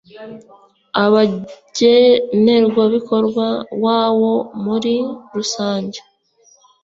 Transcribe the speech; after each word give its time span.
abagenerwa 1.03 2.81
umutungo 2.89 3.45
wawo 3.83 4.33
muri 4.63 4.95
rusange 5.35 5.99